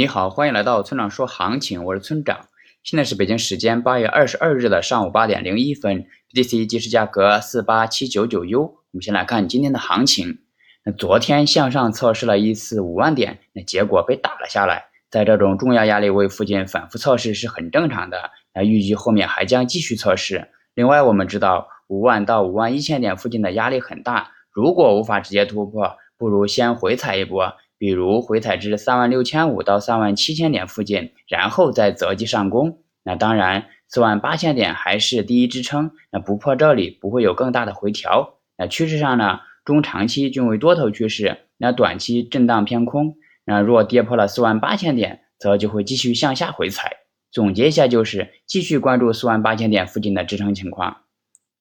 [0.00, 2.46] 你好，欢迎来到村长说行情，我是村长。
[2.82, 8.62] 现在是北京时间八月二十二日的上午八点零一分，BTC 即时价格四八七九九 U。
[8.62, 10.38] 我们先来看今天的行情。
[10.86, 14.86] 那昨天向上测试了一次五万点，那结果被打了下来。
[15.10, 18.30] 在这种重要压力位附近反复测试是很正常的。
[18.54, 20.48] 那预计后面还将继续测试。
[20.72, 27.52] 另外，我们知道五万到五万一千点附近的压力很大，如果无法直接突破，不如先回踩一波。
[27.80, 32.82] 比如回踩至三万六千五到三万七千点附近，然后再择机上攻。
[33.02, 38.34] 那当然，四万八千点还是第一支撑，那不破这里不会有更大的回调。
[38.58, 43.16] 那趋势上呢，中长期均为多头趋势，那短期震荡偏空。
[43.46, 46.98] 那若跌破了四万八千点，则就会继续向下回踩。
[47.32, 50.98] 总结一下就是继续关注四万八千点附近的支撑情况。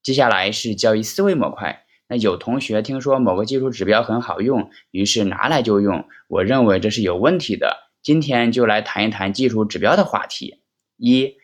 [0.03, 1.85] 接下来是交易思维模块。
[2.09, 6.07] 那有同学听说某个技术指标很好用，于是拿来就用。
[6.27, 7.77] 我认为这是有问题的。
[8.01, 10.63] 今天就来谈一谈技术指标的话题。
[10.97, 11.35] 一，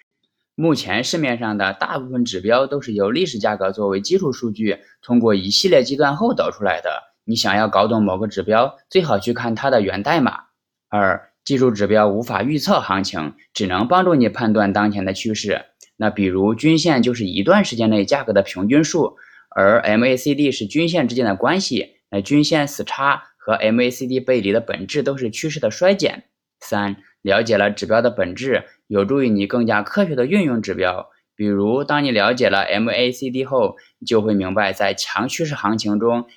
[0.56, 7.04] 目前市面上的大部分指标都是由历史价格作为基础数据，通过一系列计算后导出来的。
[7.26, 10.46] 你想要搞懂某个指标，最好去看它的源代码。
[10.90, 15.66] 二，技术指标无法预测行情，只能帮助你判断当前的趋势。
[15.96, 19.18] 那比如均线就是一段时间内价格的平均数。
[19.56, 26.26] 而 MACD 是均线之间的关系，那均线死叉和 MACD 背离的本质都是趋势的衰减。
[26.60, 31.10] 三，了解了指标的本质，有助于你更加科学的运用指标。
[31.38, 36.28] 比如，当你了解了 MACD 后，就会明白，在强趋势行情中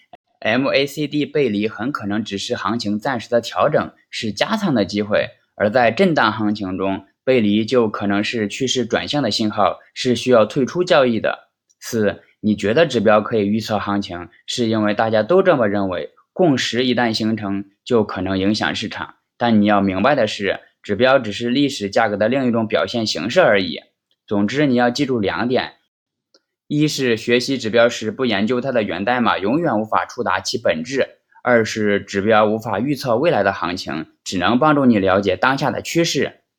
[0.40, 11.48] ，MACD 背离很可能只是行情暂时的调整，是加仓的机会；而在震荡行情中，背离就可能是趋势转向的信号，是需要退出交易的。
[11.80, 12.22] 四。
[12.40, 16.10] 你觉得指标可以预测行情，是因为大家都这么认为。
[16.32, 19.16] 共识一旦形成，就可能影响市场。
[19.36, 23.80] 但你要明白的是，指标只是历史价格的另一种表现形式而已。
[24.24, 25.72] 总之，你要记住两点：
[26.68, 31.02] 一是学习指标时不研究它的源代码，永远无法触达其本质；
[31.42, 36.42] 二是指标无法预测未来的行情，只能帮助你了解当下的趋势。